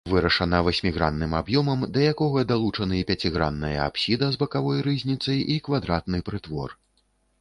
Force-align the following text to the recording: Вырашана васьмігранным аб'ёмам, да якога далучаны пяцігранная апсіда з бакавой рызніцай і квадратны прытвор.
Вырашана 0.11 0.59
васьмігранным 0.67 1.35
аб'ёмам, 1.39 1.83
да 1.97 2.07
якога 2.13 2.43
далучаны 2.53 3.01
пяцігранная 3.11 3.77
апсіда 3.85 4.31
з 4.37 4.41
бакавой 4.45 4.83
рызніцай 4.89 5.37
і 5.57 5.59
квадратны 5.69 6.17
прытвор. 6.31 6.69